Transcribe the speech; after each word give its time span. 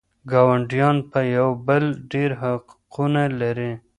ګاونډيان 0.31 0.97
په 1.11 1.19
يوه 1.35 1.53
بل 1.67 1.83
ډېر 2.11 2.29
حقونه 2.41 3.23
لري. 3.41 3.71